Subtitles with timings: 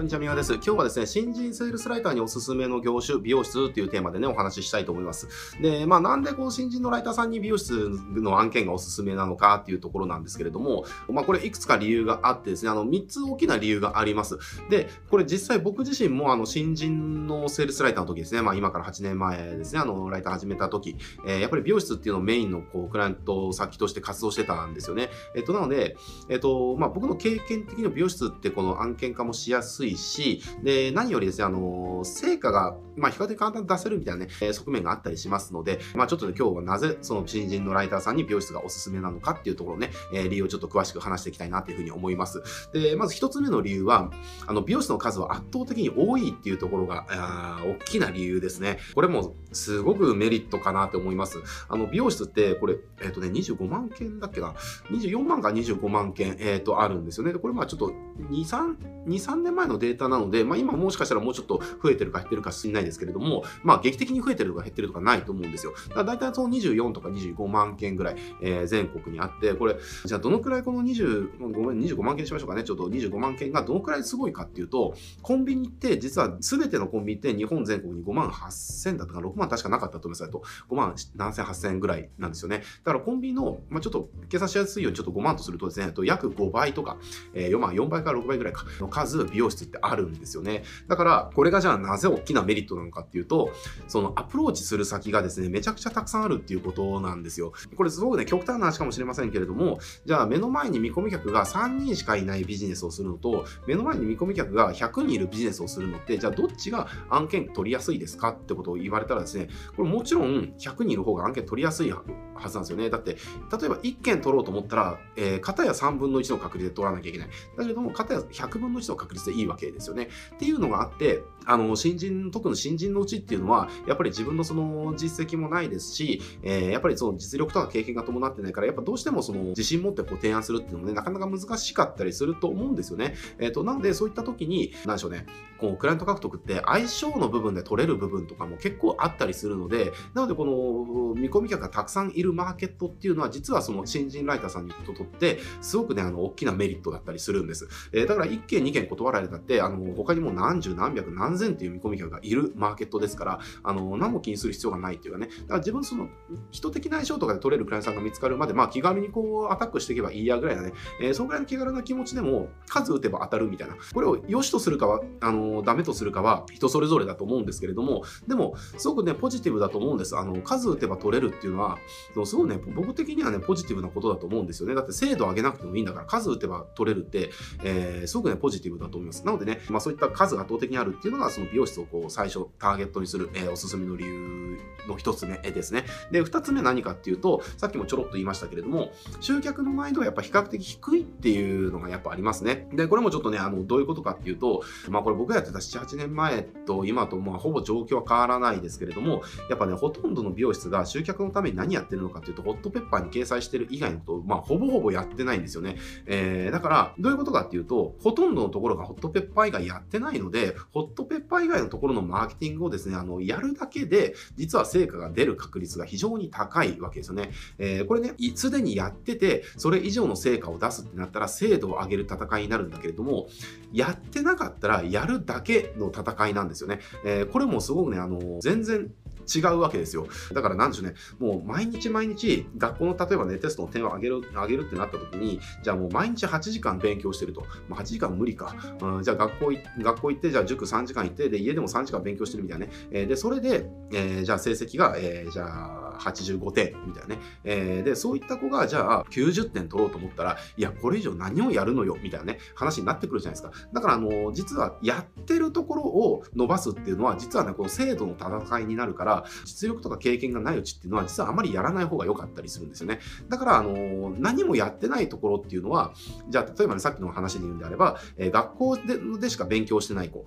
[0.00, 0.54] こんにちは、みわです。
[0.54, 5.28] 今日はですね、新人セールスライターにおすすめの業種、美容室っていうテーマでね、お話ししたいと思います。
[5.60, 14.38] で、まあ、なんでこう、新人のライターさんに美容室の案件がおすすめなのかっていうところなんですけれども、まあ、これいくつか理由があってですね、あの、3つ大きな理由があります。
[14.70, 25.10] で、これ実際僕自身もあの、新人のセールスライターの時ですね、まあ、今から8年前ですね、あの、ライター始めた時、えー、やっぱり美容室っていうのをメインのこう、クライアント先として活動してたんですよね。
[25.36, 25.98] えっと、なので、
[26.30, 42.42] えっと、まあ、僕の経験的に美容室ってこの案件化もしやすいし、で、何よりですね、あの、成果が、まあ、比較的簡単に出せるみたいなね、え側面があったりしますので、まあ、ちょっとね、今日はなぜ、その新人のライターさんに美容室がおすすめなのかっていうところね、え、理由をちょっと詳しく話していきたいなというふうに思います。
[42.72, 44.10] で、まず一つ目の理由は、
[44.46, 48.78] あの、美容室の数は圧倒的に多いっていうところが、あ大きな理由ですね。
[48.94, 51.38] これも、すごくメリットかなと思います。
[51.68, 54.54] あの、美容室って、これ、えっ、ー、とね、25万件だっけな、
[54.90, 57.32] 24万か25万件、えっ、ー、と、あるんですよね。
[57.32, 57.92] で、これまあちょっと、
[58.30, 65.72] 2、3、2、3年前のデータなので、まあ今もしかしたらもうちょっと増えてるか減ってるか知んないですけれども、まあ劇的に増えてるとか減ってるとかないと思うんですよ。
[65.88, 72.62] だから大体その24とか25万件ぐらい、えー、全国にあって、これ、じゃあどのくらいこの20、ごめん、25万件しましょうかね。
[72.62, 82.62] ちょっと25万件がどのくらいすごいかっていうと、コンビニって実は全てのコンビニって日本全国に5万8000だったか6万確かなかったと思いますと、5万7000、8000ぐらいなんですよね。
[82.84, 86.96] だからコンビニの、まあ、ちょっと計算しやすいようにちょっと5万とするとですね、約5倍とか、
[87.34, 90.64] えー、4万4倍から6倍ぐらいかの数美容室ってあるんですよね。
[90.88, 93.52] だから、これがじゃあなぜ大きなメリットなのかっていうと、
[93.88, 97.52] そのアプローチする先がですね、めちゃくちゃたくさんあるっていうことなんですよ。
[97.76, 112.02] これすごくね、極端な話かもしれませんけれども、じゃあ目の前に見込み客が3人しかいないビジネスをするのと、目の前に見込み客が100人いるビジネスをするのって、じゃあどっちが案件取りやすいですかってことを言われたらですね、これもちろん100人いる方が案件取りやすいは
[112.48, 112.90] ずなんですよね。
[112.90, 117.28] だって、例えば1件取ろうと思ったら、えー、片や3分の1の確率で取らなきゃいけない。
[117.56, 120.08] だけども、片や100分の1の確率でいいわですよね。
[120.34, 133.14] っていうのがあって、あの、新人、特に新人のうちっていうのは、やっぱり自分のその実績もないですし、えー、やっぱりその実力とか経験が伴ってないから、やっぱどうしてもその自信持ってこう提案するっていうのもね、なかなか難しかったりすると思うんですよね。
[133.38, 135.26] えっ、ー、と、なのでそういった時に、なんでしょうね、
[135.58, 147.68] こう、クライアント獲得って相性の部分で取れる部分とかも結構あったりするので、なのでこの見込み客がたくさんいるマーケットっていうのは、実はその新人ライターさんにとって、すごくね、あの、大きなメリットだったりするんです。
[147.92, 156.08] えー、だから1件2件断られたって、あの、他にも何十何百何千っていう見込み客がいるマーケットですから、あの、何も気にする必要がないっていうかね、だから自分その、
[156.50, 170.16] 人的な相性とかで取れるクライアントさんが見つかるまで、まあ気軽にこう、アタックしていけばいいやぐらいなね、えー、そのぐらいの気軽な気持ちでも、数打てば当たるみたいな、これを良しとするかは、あの、ダメとするかは人それぞれだと思うんですけれども、でも、すごくね、ポジティブだと思うんです。
[170.16, 171.78] あの、数打てば取れるっていうのは、
[172.24, 174.74] すごいね、僕的にはね、ポジティブなことだと思うんですよね。
[174.74, 177.30] だって精度上げなくてもいいんだから、数打てば取れるって、
[177.62, 179.24] えー、すごくね、ポジティブだと思います。
[179.30, 184.58] なのでね、まあそういった数が圧倒的にあるっていうのが、その美容室をこう、最初ターゲットにする、えー、おすすめの理由
[184.88, 185.84] の一つ目ですね。
[186.10, 192.68] で、二つ目何かっていうと、さっきもちょろっと言いましたけれども、集客の難易度はやっぱ比較的低いっていうのがやっぱありますね。
[192.72, 205.76] で、これもちょっとね、あの、どういうことかっていうと、まあこれ僕がやってた7、8年前と今とまあほぼ状況は変わらないですけれども、やっぱね、ほとんどの美容室が集客のために何やってるのかっていうと、ホットペッパーに掲載してる以外のことを、まあほぼほぼやってないんですよね。
[206.06, 217.30] えー、だから、どういうことかっていうと、ほとんどのところがホットペッパー以外やってないので、ホットペッパー以外のところのマーケティングをですね、あの、やるだけで、実は成果が出る確率が非常に高いわけですよね。
[217.58, 223.28] えー、これね、すでにやってて、それ以上の成果を出すってなったら、精度を上げる戦いになるんだけれども、
[223.72, 226.80] やってなかったら、やるだけの戦いなんですよね。
[227.04, 228.92] えー、これもすごくね、あの、全然
[229.34, 230.06] 違うわけですよ。
[230.32, 237.44] だからなんでしょうね、もう毎日毎日学校の例えばね、テストの点を上げる、上げるってなった時に、じゃあもう毎日8時間勉強してると。
[237.68, 238.54] まあ、8時間無理か。
[238.80, 242.72] うん、じゃあ学校学校行って、じゃあ塾3時間行って、で、家でも3時間勉強してるみたいなね。
[242.90, 247.20] えー、で、それで、えー、じゃあ成績が、えー、じゃあ、85点みたいなね。
[247.44, 253.68] えー、で、そういった子が、じゃあ90点取ろうと思ったら、いや、これ以上何をやるのよ、みたいなね、話になってくるじゃないですか。
[253.72, 263.00] だから、あの、実はやってるところを伸ばすっていうのは、実はね、この精度の戦いになるから、実力とか経験がないうちっていうのは、実はあまりやらない方が良かったりするんですよね。
[263.28, 265.92] だから、あの、何もやってないところっていうのは、
[266.28, 270.26] じゃあ、例えばね、さっきの話で言うんであれば、えー、学校ででしか勉強してない子、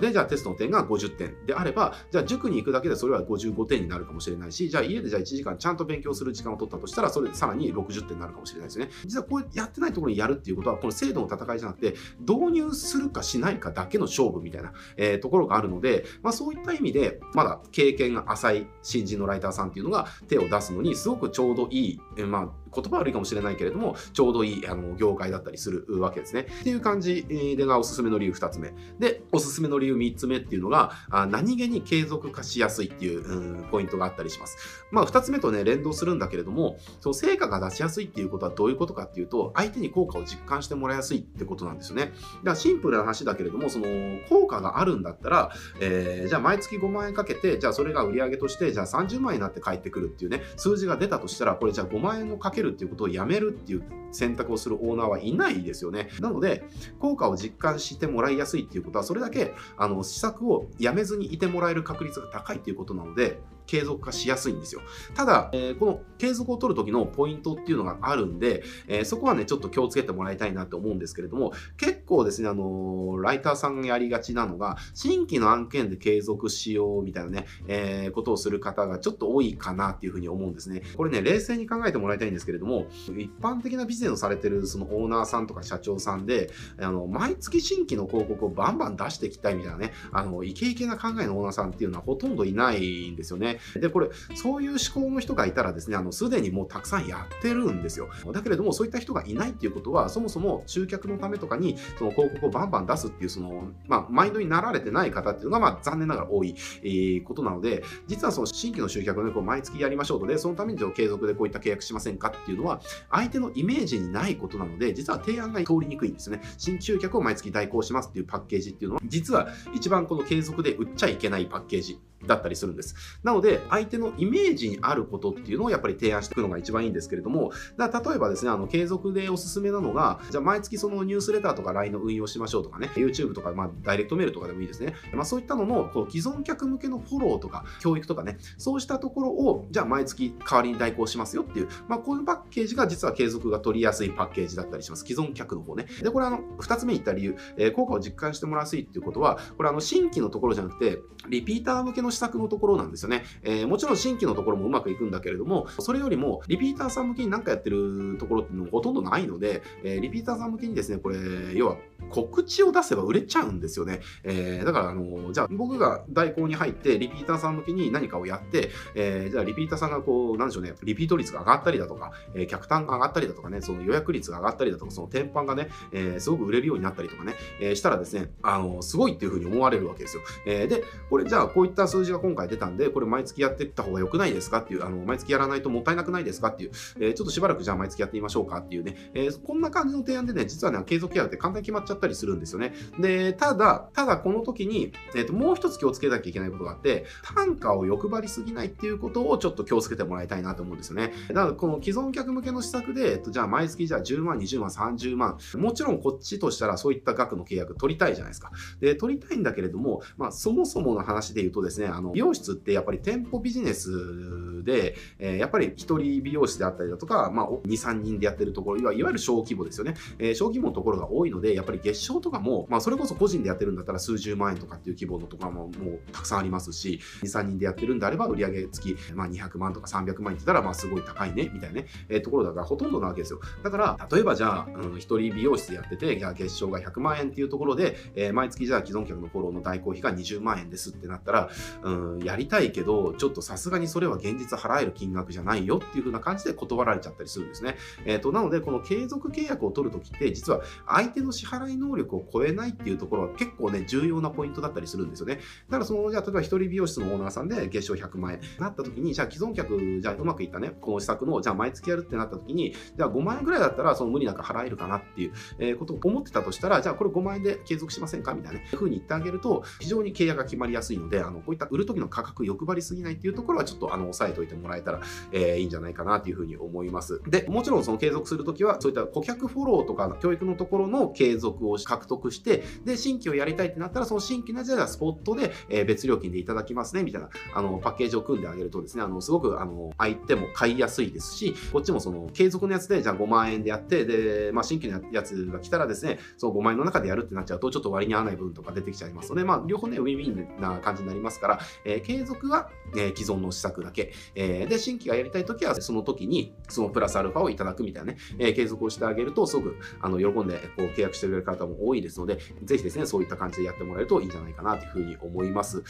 [0.00, 8.90] で、じゃあテストの点が50点であれば、じゃあ塾に行くだけでそれは55点になるかもしれないし、じゃあ家でじゃあ1時間ちゃんと勉強する時間を取ったとしたら、それでさらに60点になるかもしれないですよね。
[9.04, 26.46] 実はこうやってないところにやるっていうことは、この制度の戦いじゃなくて、導入するかしないかだけの勝負みたいな、えー、ところがあるので、まあそういった意味で、まだ経験が浅い新人のライターさんっていうのが手を出すのに、すごくちょうどいい、えー、まあ言葉悪いかもしれないけれども、ちょうどいいあの業界だったりするわけですね。
[26.60, 28.72] っていう感じでがおすすめの理由2つ目。
[28.98, 34.84] で、おすすめの理由3つ目っていうのが、あ何気に継続化しやすいっていう、うん、ポイントがあったりします。
[34.90, 42.06] まあ、2つ目とね、連動するんだけれども、その成果が出しやすいっていうことはどういうことかっていうと、相手に効果を実感してもらいやすいってことなんですよね。
[42.06, 43.86] だからシンプルな話だけれども、その
[44.28, 45.50] 効果があるんだったら、
[45.80, 53.82] えー、じゃあ毎月5万円かけて、じゃあそれが売り上げとして、じゃあ30万円になって帰ってくるっていうね、数字が出たとしたら、これじゃあ5万円をかけるっていうことをやめるっていう
[54.12, 56.08] 選択をするオーナーはいないですよね。
[56.20, 56.64] なので、
[56.98, 63.38] 効果を実感してもらいやすいっていうことは、それだけ、あの、施策をやめずにいてもらえる確率が高いっていうことなので、
[63.68, 64.80] 継続化しやすいんですよ。
[65.14, 80.82] ただ、えー、この継続を取る時のポイントっていうのがあるんで、えー、そこはね、ちょっと気をつけてもらいたいなと思うんですけれども、結構ですね、あのー、ライターさんがやりがちなのが、新規の案件で継続しようみたいなね、えことをする方がちょっと多いかなっていうふうに思うんですね。
[80.96, 82.86] これね、冷静に考えてもらいたいんですけれども、
[83.16, 86.50] 一般的なビジネスをされてるそのオーナーさんとか社長さんで、
[86.80, 93.57] あの、毎月新規の広告をバンバン出していきたいみたいなね、あの、イケイケな考えのオーナーさんっていうのはほとんどいないんですよね。
[93.74, 98.08] で、これ、そういう思考の人がいたらですね、あの、すでにもうたくさんやってるんですよ。
[98.32, 116.42] だけれども、そういった人がいないっていうことは、そもそも集客のためとかに、その広告をバンバン出すっていう、その、まあ、マインドになられてない方っていうのが、まあ、残念ながら多い、えー、ことなので、実はその新規の集客をね、こう毎月やりましょうとで、そのために継続でこういった契約しませんかっていうのは、相手のイメージにないことなので、実は提案が通りにくいんですよね。
[116.56, 122.94] 新集客を毎月代行しますっていうパッケージっていうのは、実は一番この継続で売っちゃいけないパッケージだったりするんです。
[123.22, 134.94] なので、相手のイメージにあることっていうのをやっぱり提案していくのが一番いいんですけれども、だ例えばですね、あの、継続でおすすめなのが、じゃあ毎月そのニュースレターとか LINE の運用しましょうとかね、YouTube とか、まあ、ダイレクトメールとかでもいいですね。
[135.12, 145.04] まあ、そういったのの、こう、既存客向けのフォローとか、教育とかね、そうしたところを、じゃあ毎月代わりに代行しますよっていう、まあ、こういうパッケージが実は継続が取りやすいパッケージだったりします。
[145.06, 145.86] 既存客の方ね。
[146.02, 153.24] で、これあの、二つ目に言った理由、えー、効果を実感してもらいやすいっていうことは、これあの、新規のところじゃなくて、リピーター向けの施策のところなんですよね。
[153.42, 161.16] えー、もちろん新規のところもうまくいくんだけれども、それよりも、リピーターさん向けに何かやってるところっていうのほとんどないので、えー、リピーターさん向けにですね、これ、
[161.54, 161.76] 要は
[162.10, 164.00] 告知を出せば売れちゃうんですよね。
[164.24, 180.22] えー、だから、あの、じゃあ僕が代行に入って、リピーターさん向けに何かをやって、えー、じゃあリピーターさんがこう、なんでしょうね、リピート率が上がったりだとか、えー、客単が上がったりだとかね、その予約率が上がったりだとか、その店販がね、えー、すごく売れるようになったりとかね、えー、したらですね、あの、すごいっていうふうに思われるわけですよ。
[180.46, 192.74] えー、で、これ、じゃあこういった数数字が今回出たんで、これ毎月やっていった方が良くないですかっていう、あの、毎月やらないともったいなくないですかっていう、えー、ちょっとしばらくじゃあ毎月やってみましょうかっていうね、えー、こんな感じの提案でね、実はね、継続やるって簡単に決まっちゃったりするんですよね。
[192.98, 201.12] で、ただ、ただこの時に、えっ、ー、と、もう一つ気をつけなきゃいけないことがあって、単価を欲張りすぎないっていうことをちょっと気をつけてもらいたいなと思うんですよね。
[201.28, 208.50] だから、この既存客向けの施策で、えっと、じゃあ毎月じゃあ10万、20万、30万、もちろんこっちとしたらそういった額の契約取りたいじゃないですか。
[208.80, 219.94] で、取りたいんだけれども、まあ、そもそもの話で言うとですね、あの、美容室ってやっぱり店舗ビジネスで、えー、やっぱり一人美容室であったりだとか、まあ、2、3人でやってるところ、いわゆる小規模ですよね。
[220.18, 233.40] えー、小規模のところが多いので、やっぱり月賞とかも、まあ、それこそ個人でやってるんだったら数十万円とかっていう規模のところももうたくさんありますし、2、3人でやってるんであれば、売上月、まあ、200万とか300万円ってたら、まあ、すごい高いね、みたいなね、えー、ところだからほとんどなわけですよ。
[233.62, 241.50] だから、例えばじゃあ、うん、一人美容室でやってて、じゃあ月賞が100万円っていうところで、えー、毎月じゃあ既存客のフォローの代行費が20万円ですってなったら、
[241.82, 247.76] うん、やりたいけど、ちょっとさすがにそれは現実払える金額じゃないよっていう風な感じで断られちゃったりするんですね。
[248.04, 255.40] えっ、ー、と、なので、この継続契約を取るときって、実は相手の支払い能力を超えないっていうところは結構ね、重要なポイントだったりするんですよね。
[255.68, 275.00] だからその、じゃあ、例えば一人美容室のオーナーさんで月賞100万円なった時に、じゃあ既存客、じゃあうまくいったね、この施策の、じゃあ毎月やるってなった時に、じゃあ5万円ぐらいだったら、その無理なく払えるかなっていう、えことを思ってたとしたら、じゃあこれ5万円で継続しませんかみたいなね、風に言ってあげると、非常に契約が決まりやすいので、あの、こういった売る時の価格欲張りすぎないっていうところはちょっと、あの、押さえておいてもらえたら、
[275.32, 277.20] えー、いいんじゃないかなっていうふうに思います。
[277.28, 315.82] で、もちろんその継続するときは、そういった顧客フォローとか教育のところの継続を獲得して、で、新規をやりたいってなったら、その新規のやつではスポットで、えー、別料金でいただきますね、みたいな、あの、パッケージを組んであげるとですね、あの、すごく、あの、相手も買いやすいですし、こっちもその、継続のやつで、じゃあ5万円でやって、で、まあ、新規のやつが来たらですね、その5万円の中でやるってなっちゃうと、ちょっと割に合わない部分とか出てきちゃいますので、まあ、両方ね、ウィンウィンな感じになりますから、えー、継続は、えー、既存の施策だけ、えー、で、新規がやりたい時は、その時に、そのプラスアルファをいただくみたいなね、えー、継続をしてあげると、すごく、あの、喜んで、こう、契約してくれる方も多いですので、ぜひですね、そういった感じでやってもらえるといいんじゃないかなというふうに思います。